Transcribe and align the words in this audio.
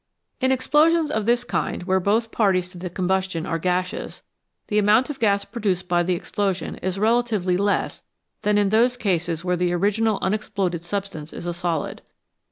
In 0.39 0.51
explosions 0.51 1.11
of 1.11 1.27
this 1.27 1.43
kind, 1.43 1.83
where 1.83 1.99
both 1.99 2.31
parties 2.31 2.69
to 2.69 2.79
the 2.79 2.89
combustion 2.89 3.45
are 3.45 3.59
gaseous, 3.59 4.23
the 4.65 4.79
amount 4.79 5.11
of 5.11 5.19
gas 5.19 5.45
produced 5.45 5.87
by 5.87 6.01
the 6.01 6.15
explosion 6.15 6.77
is 6.77 6.97
relatively 6.97 7.55
less 7.55 8.01
than 8.41 8.57
in 8.57 8.69
those 8.69 8.97
cases 8.97 9.45
where 9.45 9.55
the 9.57 9.71
original 9.73 10.17
unexploded 10.23 10.81
substance 10.83 11.31
is 11.31 11.45
a 11.45 11.53
solid. 11.53 12.01